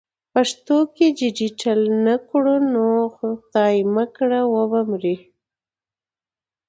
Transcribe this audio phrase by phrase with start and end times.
[0.33, 5.15] پښتو که ډیجیټل نه کړو نو خدای مه کړه و به مري.